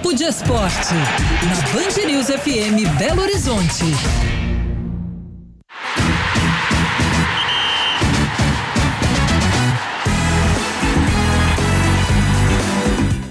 [0.00, 3.84] Papo de Esporte, na Band News FM Belo Horizonte.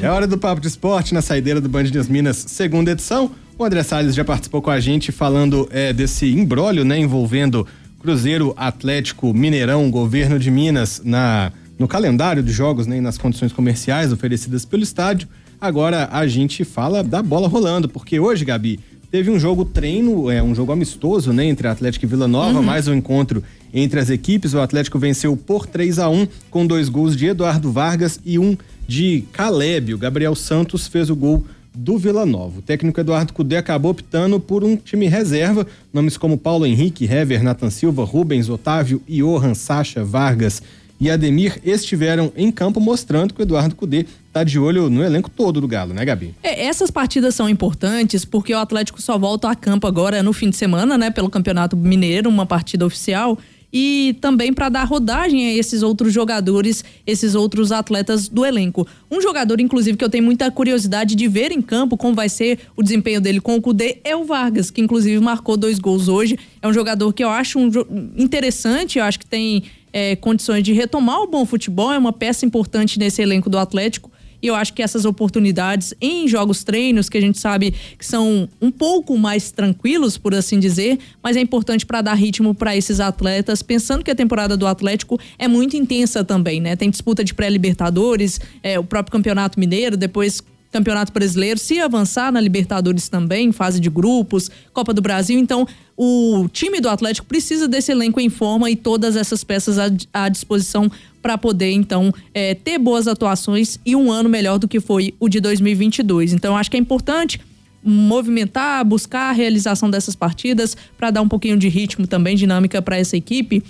[0.00, 3.32] É hora do Papo de Esporte na saideira do Band News Minas, segunda edição.
[3.58, 7.66] O André Salles já participou com a gente falando é, desse embrólio, né, envolvendo
[8.00, 13.52] Cruzeiro, Atlético, Mineirão, Governo de Minas na no calendário de jogos, né, e nas condições
[13.52, 15.28] comerciais oferecidas pelo estádio.
[15.64, 18.78] Agora a gente fala da bola rolando, porque hoje, Gabi,
[19.10, 22.62] teve um jogo treino, é um jogo amistoso, né, entre Atlético e Vila Nova, uhum.
[22.62, 23.42] mais um encontro
[23.72, 24.52] entre as equipes.
[24.52, 28.58] O Atlético venceu por 3 a 1 com dois gols de Eduardo Vargas e um
[28.86, 29.94] de Caleb.
[29.94, 31.42] O Gabriel Santos fez o gol
[31.74, 32.58] do Vila Nova.
[32.58, 37.42] O técnico Eduardo Cudê acabou optando por um time reserva, nomes como Paulo Henrique, Hever,
[37.42, 40.60] Nathan Silva, Rubens, Otávio, Johan, Sacha, Vargas
[41.00, 45.30] e Ademir estiveram em campo mostrando que o Eduardo Cudê está de olho no elenco
[45.30, 46.34] todo do Galo, né, Gabi?
[46.42, 50.50] É, essas partidas são importantes porque o Atlético só volta a campo agora no fim
[50.50, 53.38] de semana, né, pelo Campeonato Mineiro, uma partida oficial
[53.76, 58.86] e também para dar rodagem a esses outros jogadores, esses outros atletas do elenco.
[59.10, 62.60] Um jogador, inclusive, que eu tenho muita curiosidade de ver em campo como vai ser
[62.76, 66.38] o desempenho dele com o Cudê é o Vargas, que inclusive marcou dois gols hoje.
[66.62, 67.68] É um jogador que eu acho um,
[68.16, 69.64] interessante, eu acho que tem
[69.94, 74.10] é, condições de retomar o bom futebol, é uma peça importante nesse elenco do Atlético.
[74.42, 78.46] E eu acho que essas oportunidades em jogos treinos, que a gente sabe que são
[78.60, 83.00] um pouco mais tranquilos, por assim dizer, mas é importante para dar ritmo para esses
[83.00, 86.76] atletas, pensando que a temporada do Atlético é muito intensa também, né?
[86.76, 90.42] Tem disputa de pré-Libertadores, é, o próprio Campeonato Mineiro, depois
[90.74, 95.38] Campeonato Brasileiro, se avançar na Libertadores também, fase de grupos, Copa do Brasil.
[95.38, 99.78] Então, o time do Atlético precisa desse elenco em forma e todas essas peças
[100.12, 100.90] à, disposição
[101.22, 105.28] para poder, então, é, ter boas atuações e um ano melhor do que foi o
[105.28, 106.32] de 2022.
[106.32, 107.40] Então, acho que é importante
[107.80, 112.98] movimentar, buscar a realização dessas partidas para dar um pouquinho de ritmo também, dinâmica para
[112.98, 113.62] essa equipe.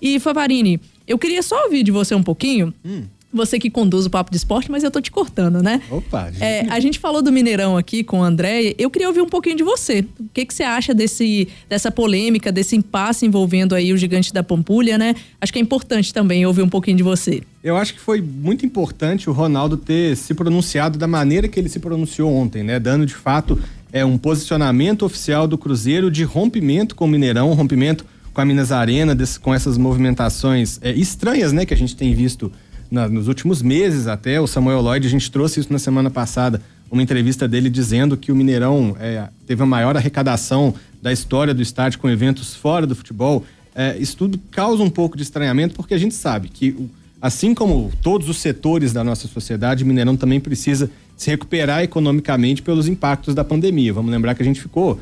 [0.00, 2.72] E Favarini, eu queria só ouvir de você um pouquinho.
[2.84, 3.02] Hum
[3.32, 5.80] você que conduz o Papo de Esporte, mas eu tô te cortando, né?
[5.90, 6.30] Opa!
[6.30, 6.42] Gente.
[6.42, 8.74] É, a gente falou do Mineirão aqui com o André.
[8.78, 10.04] Eu queria ouvir um pouquinho de você.
[10.20, 14.42] O que, que você acha desse, dessa polêmica, desse impasse envolvendo aí o gigante da
[14.42, 15.14] Pampulha, né?
[15.40, 17.42] Acho que é importante também ouvir um pouquinho de você.
[17.62, 21.68] Eu acho que foi muito importante o Ronaldo ter se pronunciado da maneira que ele
[21.68, 22.80] se pronunciou ontem, né?
[22.80, 23.58] Dando de fato
[23.92, 28.72] é um posicionamento oficial do Cruzeiro de rompimento com o Mineirão, rompimento com a Minas
[28.72, 32.50] Arena, desse, com essas movimentações é, estranhas, né, que a gente tem visto
[32.92, 36.60] na, nos últimos meses até, o Samuel Lloyd, a gente trouxe isso na semana passada,
[36.90, 41.62] uma entrevista dele dizendo que o Mineirão é, teve a maior arrecadação da história do
[41.62, 43.46] estádio com eventos fora do futebol.
[43.74, 46.76] É, isso tudo causa um pouco de estranhamento, porque a gente sabe que,
[47.20, 52.60] assim como todos os setores da nossa sociedade, o Mineirão também precisa se recuperar economicamente
[52.60, 53.94] pelos impactos da pandemia.
[53.94, 55.00] Vamos lembrar que a gente ficou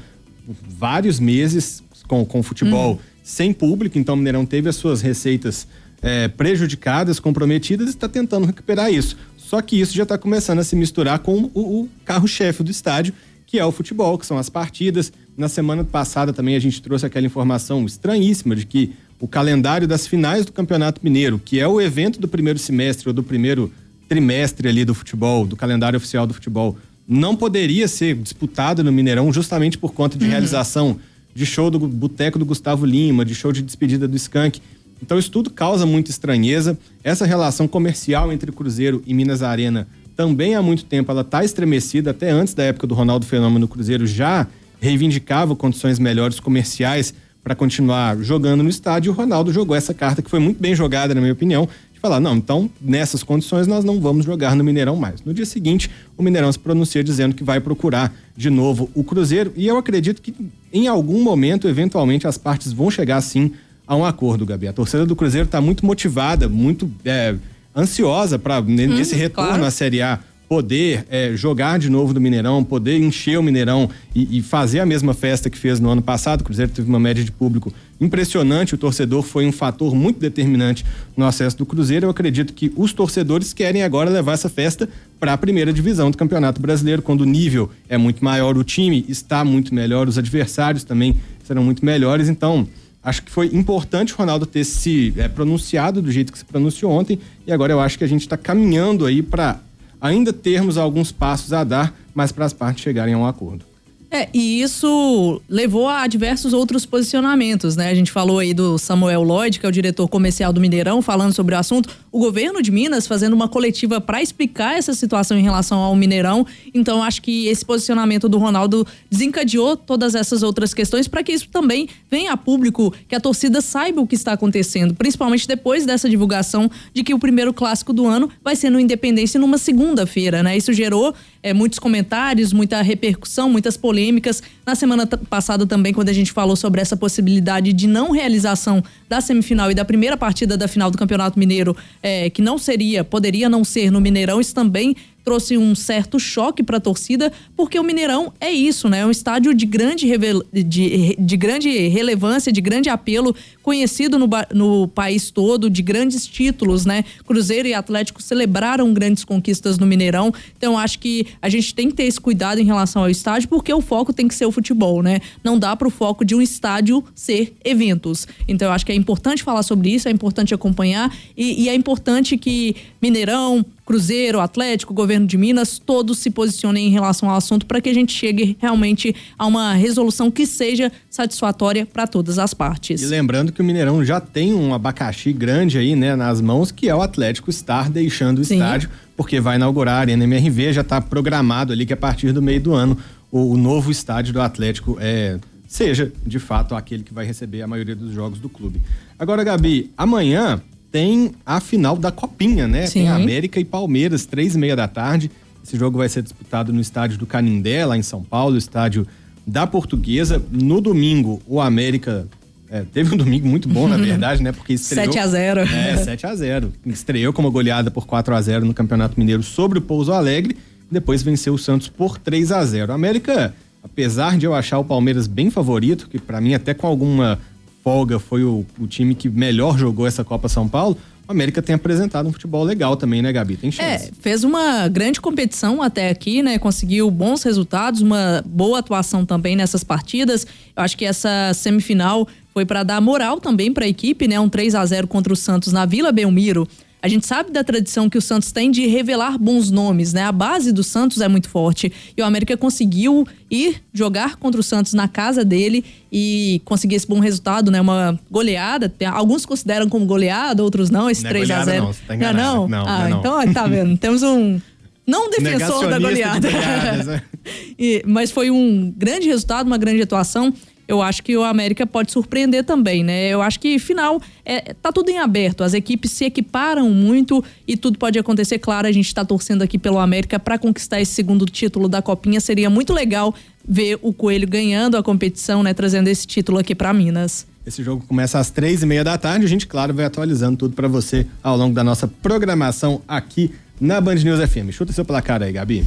[0.79, 2.99] vários meses com, com futebol hum.
[3.21, 5.67] sem público, então o Mineirão teve as suas receitas
[6.03, 9.17] é, prejudicadas, comprometidas e está tentando recuperar isso.
[9.37, 13.13] Só que isso já está começando a se misturar com o, o carro-chefe do estádio,
[13.47, 15.13] que é o futebol, que são as partidas.
[15.37, 20.07] Na semana passada também a gente trouxe aquela informação estranhíssima de que o calendário das
[20.07, 23.73] finais do Campeonato Mineiro, que é o evento do primeiro semestre ou do primeiro
[24.09, 29.33] trimestre ali do futebol, do calendário oficial do futebol, não poderia ser disputado no Mineirão
[29.33, 30.31] justamente por conta de uhum.
[30.31, 30.99] realização
[31.35, 34.61] de show do Boteco do Gustavo Lima, de show de despedida do Skank.
[35.03, 36.79] Então isso tudo causa muita estranheza.
[37.03, 42.11] Essa relação comercial entre Cruzeiro e Minas Arena também há muito tempo ela está estremecida,
[42.11, 44.47] até antes da época do Ronaldo Fenômeno, o Cruzeiro já
[44.79, 49.09] reivindicava condições melhores comerciais para continuar jogando no estádio.
[49.09, 52.01] E o Ronaldo jogou essa carta que foi muito bem jogada, na minha opinião, de
[52.01, 55.23] falar: não, então nessas condições nós não vamos jogar no Mineirão mais.
[55.23, 59.53] No dia seguinte, o Mineirão se pronuncia dizendo que vai procurar de novo o Cruzeiro
[59.57, 60.35] e eu acredito que
[60.73, 63.53] em algum momento, eventualmente, as partes vão chegar sim
[63.91, 64.69] a um acordo, Gabi.
[64.69, 67.35] A torcida do Cruzeiro está muito motivada, muito é,
[67.77, 69.65] ansiosa para nesse hum, retorno claro.
[69.65, 74.39] à Série A poder é, jogar de novo do Mineirão, poder encher o Mineirão e,
[74.39, 76.43] e, fazer a mesma festa que fez no ano passado.
[76.43, 80.85] O Cruzeiro teve uma média de público impressionante, o torcedor foi um fator muito determinante
[81.17, 82.07] no acesso do Cruzeiro.
[82.07, 84.89] Eu acredito que os torcedores querem agora levar essa festa
[85.19, 89.05] para a primeira divisão do Campeonato Brasileiro, quando o nível é muito maior, o time
[89.09, 92.29] está muito melhor, os adversários também serão muito melhores.
[92.29, 92.69] Então,
[93.03, 96.93] acho que foi importante o Ronaldo ter se é, pronunciado do jeito que se pronunciou
[96.93, 99.61] ontem e agora eu acho que a gente está caminhando aí para
[100.01, 103.70] ainda termos alguns passos a dar, mas para as partes chegarem a um acordo.
[104.13, 107.91] É, e isso levou a diversos outros posicionamentos, né?
[107.91, 111.33] A gente falou aí do Samuel Lloyd, que é o diretor comercial do Mineirão, falando
[111.33, 111.89] sobre o assunto.
[112.11, 116.45] O governo de Minas fazendo uma coletiva para explicar essa situação em relação ao Mineirão.
[116.75, 121.49] Então, acho que esse posicionamento do Ronaldo desencadeou todas essas outras questões para que isso
[121.49, 126.11] também venha a público, que a torcida saiba o que está acontecendo, principalmente depois dessa
[126.11, 130.57] divulgação de que o primeiro clássico do ano vai ser no Independência numa segunda-feira, né?
[130.57, 134.43] Isso gerou é, muitos comentários, muita repercussão, muitas polêmicas.
[134.65, 139.21] Na semana passada também, quando a gente falou sobre essa possibilidade de não realização da
[139.21, 143.49] semifinal e da primeira partida da final do Campeonato Mineiro, é, que não seria, poderia
[143.49, 144.95] não ser no Mineirão, isso também
[145.25, 149.01] trouxe um certo choque para a torcida, porque o Mineirão é isso, né?
[149.01, 150.11] É um estádio de grande,
[150.53, 156.85] de, de grande relevância, de grande apelo, conhecido no, no país todo, de grandes títulos,
[156.87, 157.05] né?
[157.27, 160.33] Cruzeiro e Atlético celebraram grandes conquistas no Mineirão.
[160.57, 163.73] Então, acho que a gente tem que ter esse cuidado em relação ao estádio, porque
[163.73, 165.21] o foco tem que ser o futebol, né?
[165.45, 168.27] Não dá para o foco de um estádio ser eventos.
[168.49, 171.75] Então, eu acho que é importante falar sobre isso, é importante acompanhar e, e é
[171.75, 177.67] importante que Mineirão, Cruzeiro, Atlético, governo de Minas, todos se posicionem em relação ao assunto
[177.67, 182.55] para que a gente chegue realmente a uma resolução que seja satisfatória para todas as
[182.55, 183.03] partes.
[183.03, 186.89] E lembrando que o Mineirão já tem um abacaxi grande aí, né, nas mãos, que
[186.89, 188.59] é o Atlético estar deixando o Sim.
[188.59, 192.41] estádio, porque vai inaugurar a Arena MRV, já está programado ali que a partir do
[192.41, 192.97] meio do ano
[193.29, 197.67] o, o novo estádio do Atlético é seja de fato aquele que vai receber a
[197.67, 198.81] maioria dos jogos do clube.
[199.19, 200.61] Agora, Gabi, amanhã
[200.91, 202.87] tem a final da Copinha, né?
[202.87, 203.01] Sim.
[203.01, 205.31] Tem América e Palmeiras, três e meia da tarde.
[205.65, 209.07] Esse jogo vai ser disputado no estádio do Canindé, lá em São Paulo, estádio
[209.47, 210.43] da Portuguesa.
[210.51, 212.27] No domingo, o América
[212.71, 214.53] é, teve um domingo muito bom, na verdade, né?
[214.53, 215.13] Porque estreou.
[215.13, 218.73] 7 a 0 É, 7 a 0 Estreou como goleada por 4 a 0 no
[218.73, 220.57] Campeonato Mineiro sobre o Pouso Alegre.
[220.91, 224.85] Depois venceu o Santos por 3 a 0 O América, apesar de eu achar o
[224.85, 227.39] Palmeiras bem favorito, que para mim até com alguma
[227.83, 230.97] folga foi o, o time que melhor jogou essa Copa São Paulo,
[231.31, 233.57] o América tem apresentado um futebol legal também, né, Gabi?
[233.57, 234.09] Tem chance.
[234.09, 236.59] É, fez uma grande competição até aqui, né?
[236.59, 240.45] Conseguiu bons resultados, uma boa atuação também nessas partidas.
[240.77, 244.41] Eu acho que essa semifinal foi para dar moral também para a equipe, né?
[244.41, 246.67] Um 3 a 0 contra o Santos na Vila Belmiro.
[247.03, 250.25] A gente sabe da tradição que o Santos tem de revelar bons nomes, né?
[250.25, 251.93] A base do Santos é muito forte.
[252.17, 257.07] E o América conseguiu ir jogar contra o Santos na casa dele e conseguir esse
[257.07, 257.81] bom resultado, né?
[257.81, 258.93] Uma goleada.
[259.13, 262.33] Alguns consideram como goleada, outros não, esse não 3 é a 0 Não, tá não,
[262.33, 262.69] não?
[262.69, 263.19] não, ah, não.
[263.21, 263.97] então tá vendo.
[263.99, 264.61] Temos um
[265.07, 266.49] não defensor da goleada.
[266.49, 267.23] De né?
[267.79, 270.53] e, mas foi um grande resultado, uma grande atuação
[270.91, 273.29] eu acho que o América pode surpreender também, né?
[273.29, 277.77] Eu acho que final é, tá tudo em aberto, as equipes se equiparam muito e
[277.77, 278.59] tudo pode acontecer.
[278.59, 282.41] Claro, a gente está torcendo aqui pelo América para conquistar esse segundo título da Copinha.
[282.41, 283.33] Seria muito legal
[283.65, 285.73] ver o Coelho ganhando a competição, né?
[285.73, 287.47] Trazendo esse título aqui para Minas.
[287.65, 289.45] Esse jogo começa às três e meia da tarde.
[289.45, 294.01] A gente, claro, vai atualizando tudo para você ao longo da nossa programação aqui na
[294.01, 294.73] Band News FM.
[294.73, 295.87] Chuta seu placar aí, Gabi.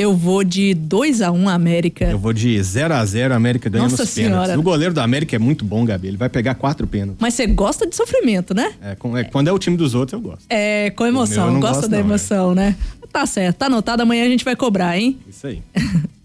[0.00, 2.06] Eu vou de 2 a 1 um América.
[2.06, 4.32] Eu vou de 0 a 0 América ganha Nossa nos senhora.
[4.32, 4.56] pênaltis.
[4.56, 6.08] O goleiro do América é muito bom, Gabi.
[6.08, 7.18] Ele vai pegar quatro pênaltis.
[7.20, 8.72] Mas você gosta de sofrimento, né?
[8.80, 10.46] É, com, é, quando é o time dos outros, eu gosto.
[10.48, 11.60] É, com emoção.
[11.60, 12.76] Gosta da emoção, não, né?
[13.12, 14.00] Tá certo, tá anotado.
[14.00, 15.18] Amanhã a gente vai cobrar, hein?
[15.28, 15.62] Isso aí.